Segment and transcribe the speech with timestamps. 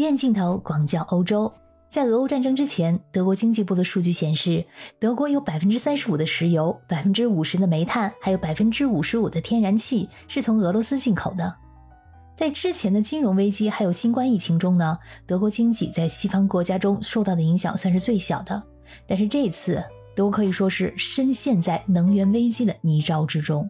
[0.00, 1.52] 远镜头广角欧洲，
[1.88, 4.64] 在俄乌战争之前，德国经济部的数据显示，
[4.98, 11.54] 德国有百分之三十五的石油、百分之五十的煤炭，还有百分之五十五的天然气是从俄罗斯进口的。
[12.36, 18.62] 在之前的金融危机还有新冠疫情中呢，德国经济在西方国家中受到的影响算是最小的。
[19.06, 19.84] 但是这次，
[20.16, 23.68] 德国可以说是深陷在能源危机的泥沼之中。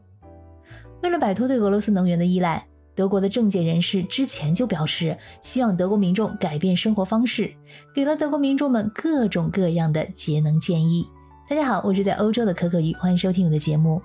[1.03, 2.65] 为了摆脱对俄罗斯能源的依赖，
[2.95, 7.53] 德国的政界人士之前就表示，希望德国民众改变生活方式，
[7.95, 11.07] 给了德国民众们各种各样的节能建议。
[11.49, 14.01] 大家好，我是在欧洲的可可鱼，欢迎收听我的节目。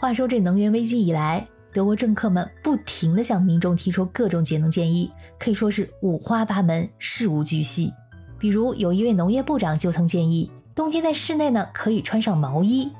[0.00, 7.92] 话说这能源危机以来，德国政客们不停地向民众提出各种节能建议，可以说是五花八门、事无巨细。
[8.38, 12.90] 比如，有一位农业部长就曾建议，冬天在室内呢可以穿上毛衣。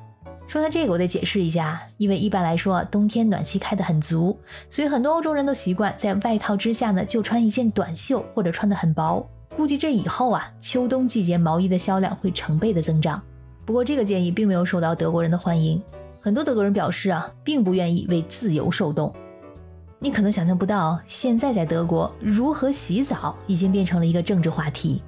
[0.48, 4.34] 说到这个，我得解释一下，因为一般来说，冬天暖气开得很足，
[4.70, 9.28] 所以很多欧洲人都习惯在外套之下呢就穿一件短袖，或者穿得很薄。
[9.54, 13.22] 估计这以后啊，秋冬季节毛衣的销量会成倍的增长。
[13.66, 15.82] 不过，这个建议并没有受到德国人的欢迎。
[16.18, 19.14] 很多德国人表示啊，并不愿意为自由受冻。
[19.98, 25.02] 你可能想象不到，现在在德国，如何洗澡已经变成了一个政治话题。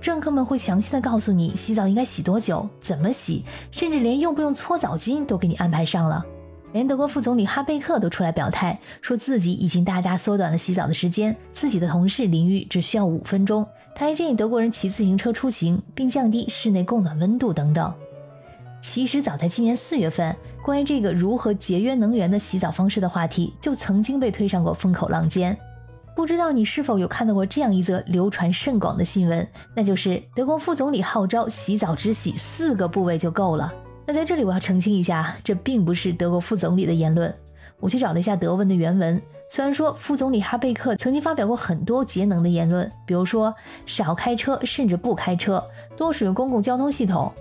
[0.00, 6.24] 政客们会详细的告诉你洗澡应该洗多久，怎么洗，甚至连用不用搓澡巾都给你安排上了。
[6.72, 13.66] 连德国副总理哈贝克都出来表态，说自己已经大大缩短了洗澡的时间，自己的同事淋浴只需要五分钟。
[13.94, 17.92] 他还建议德国人骑自行车出行，并降低室内供暖温度等等。
[18.80, 25.54] 其实早在今年四月份，关于这个如何节约能源的洗澡方式的话题就曾经被推上过风口浪尖。
[26.14, 29.46] 不知道你是否有看到过这样一则流传甚广的新闻？
[29.74, 33.72] 那就是德国副总理号召洗澡只洗四个部位就够了。
[34.06, 37.32] 那在这里我要澄清一下，这并不是德国副总理的言论。
[37.78, 43.54] 我去找了一下德文的原文，虽然说副总理哈贝克曾经发表过很多节能的言论，比如说
[43.86, 45.64] 少开车甚至不开车，
[45.96, 47.32] 多使用公共交通系统。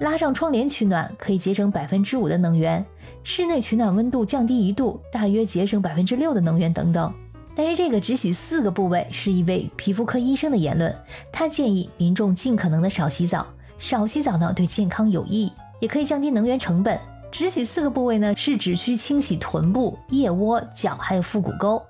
[0.00, 2.84] 拉上窗帘取暖可以节省百分之五的能源，
[3.22, 7.14] 室内取暖温度降低一度，大约节省百分之六的能源等等。
[7.56, 10.94] 但是这个只洗四个部位是一位皮肤科医生的言论，
[11.30, 13.46] 他建议民众尽可能的少洗澡，
[13.78, 16.98] 少洗澡呢对健康有益，也可以降低能源成本。
[17.30, 21.82] 只洗四个部位呢是只需清洗臀部、腋窝、脚还有腹股沟，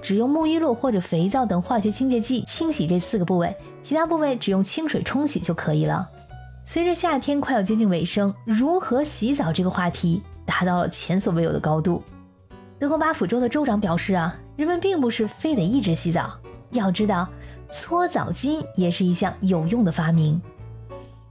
[0.00, 6.08] 只用沐浴露或者肥皂等化学清洁剂清洗这四个部位，其他部位只用清水冲洗就可以了。
[6.64, 12.02] 随着夏天快要接近尾声，如何洗澡这个话题达到了前所未有的高度。
[12.78, 16.38] 德国巴甫州的州长表示啊，人们并不是非得一直洗澡，
[16.70, 17.28] 要知道
[17.70, 20.40] 搓澡巾也是一项有用的发明。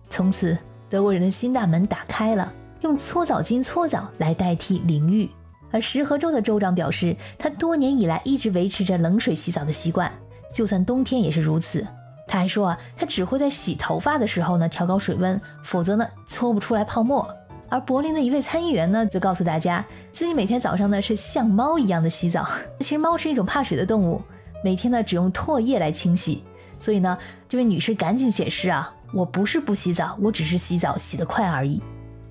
[0.10, 0.58] 从此，
[0.90, 2.52] 德国人的新大门打开了，
[2.82, 5.30] 用搓澡巾搓澡来代替淋浴。
[5.72, 10.12] 而石河州的州长表示，他多年以来一直维持着冷水洗澡的习惯，
[10.54, 11.88] 就算冬天也是如此。
[12.28, 17.28] 他还说啊，他只会在洗头发的时候呢调高水温，否则呢搓不出来泡沫。
[17.70, 22.48] 而柏林的一位参议员呢，则告诉大家，自己每天早上呢是像猫一样的洗澡。
[22.80, 24.22] 其实猫是一种怕水的动物，
[24.64, 26.44] 每天呢只用唾液来清洗。
[26.80, 31.82] 所以呢，这位女士赶紧解释啊，我不是不洗澡，我只是洗澡洗得快而已。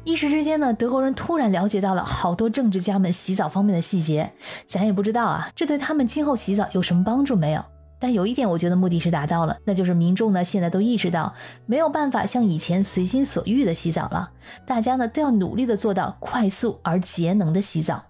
[0.04, 4.32] 一时之间呢，德国人突然了解到了好多政治家们洗澡方面的细节，
[4.66, 7.64] 咱也不知道啊，这对他们今后洗澡有什么帮助没有？
[8.02, 11.32] 但有一点，我觉得目的是达到了，那就是民众呢现在都意识到
[11.66, 14.32] 没有办法像以前随心所欲的洗澡了，
[14.66, 18.02] 大家呢都要努力的做到快速而节能的洗澡。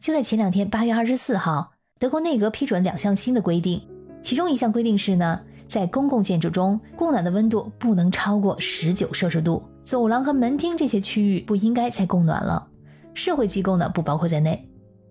[0.00, 3.86] 就在前两天，八月二十四号，德国内阁批准两项新的规定，
[4.22, 12.66] 其中一项规定是呢，在公共建筑中供暖的温度不能超过十九摄氏度，走廊和门厅这些区域不应该再供暖了，
[13.12, 14.67] 社会机构呢不包括在内。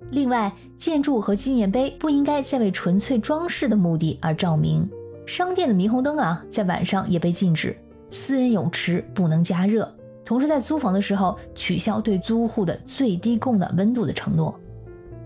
[0.10, 4.90] 另外，建筑和纪念碑不应该再为纯粹装饰的目的而照明。
[5.26, 7.76] 商店的霓虹灯啊，在晚上也被禁止。
[8.10, 9.94] 私人泳池不能加热。
[10.24, 14.58] 同时，在租房的时候取消对租户的最低供暖温度的承诺。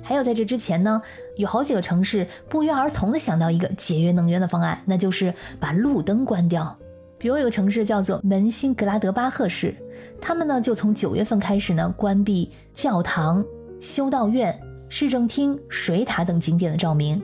[0.02, 1.00] 还有，在这之前呢，
[1.38, 6.76] 有好几个城市不约而同的想到一个节约能源的方案，那就是把路灯关掉。
[7.20, 9.76] 比如，有个城市叫做门兴格拉德巴赫市，
[10.20, 13.46] 他们呢就从九月份开始呢关闭教堂、
[13.80, 14.60] 修道院。
[14.94, 17.24] 市政厅、水塔等景点的照明，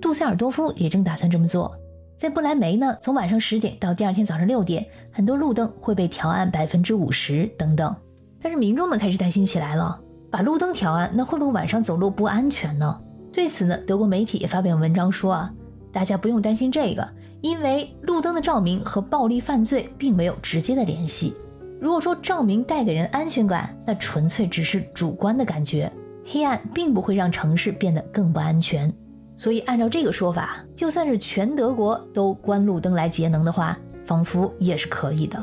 [0.00, 1.76] 杜塞尔多夫也正打算这么做。
[2.16, 7.92] 在不来梅呢，从晚上十点到第二天早上六点，很多路灯会被调暗百分之五十等等。
[8.40, 10.00] 但是民众们开始担心起来了，
[10.30, 13.00] 把路灯调暗，那会不会晚上走路不安全呢？
[13.32, 15.52] 对此呢，德国媒体也发表文章说啊，
[15.92, 17.04] 大家不用担心这个，
[17.40, 21.34] 因为路灯的照明和暴力犯罪并没有直接的联系。
[21.80, 25.92] 如果说照明带给人安全感，那纯粹只是主观的感觉。
[26.30, 28.92] 黑暗并不会让城市变得更不安全。
[29.36, 35.42] 所以按照这个说法，就算是全德国都关路灯来节能的话，仿佛也是可以的。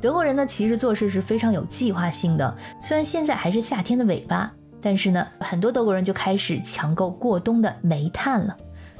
[0.00, 2.56] 德国人呢，其实做事是非常有计划性的。
[2.80, 8.56] 虽然现在还是夏天的尾巴，但是呢，很多德国人就开始抢购过冬的煤炭了。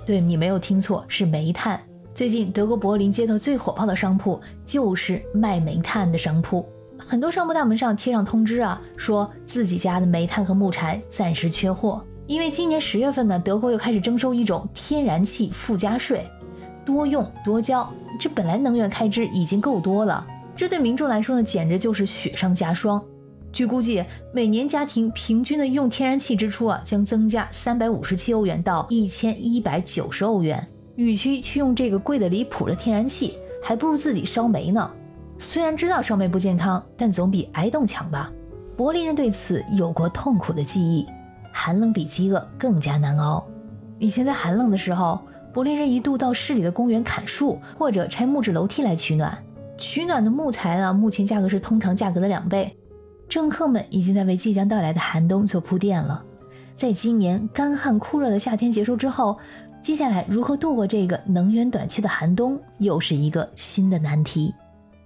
[0.07, 1.81] 对你没有听错，是煤炭。
[2.15, 6.69] 最近德国柏林街头最火爆的商铺就是卖煤炭的商铺，
[7.07, 12.05] 很多商铺大门上贴上通知啊，说自己家的煤炭和木柴暂时缺货。
[12.27, 16.27] 因为今年十月份呢，德国又开始征收一种天然气附加税，
[16.85, 17.89] 多用多交。
[18.19, 23.03] 这本来能源开支已经够多了，这对民众来说呢，简直就是雪上加霜。
[23.53, 24.03] 据估计，
[24.33, 30.67] 每年家庭平均的用天然气支出啊，将增加三百五十七欧元到一千一百九十欧元。
[30.97, 34.91] 与其去用这个贵的离谱的天然气，还不如自己烧煤呢。
[35.43, 38.31] 虽然知道烧煤不健康，但总比挨冻强吧。
[38.77, 41.05] 柏林人对此有过痛苦的记忆。
[41.53, 43.45] 寒冷比饥饿更加难熬。
[43.99, 45.21] 以前在寒冷的时候，
[45.53, 49.37] 柏林人一度到市里的公园砍树，或者拆木质楼梯来取暖。
[49.77, 52.75] 取暖的木材啊，目前价格是通常价格的两倍。
[53.29, 56.25] 政客们已经在为即将到来的寒冬做铺垫了。
[56.77, 59.37] 在今年干旱酷热的夏天结束之后，
[59.83, 64.55] 接下来如何度过这个能源短缺的寒冬，又是一个新的难题。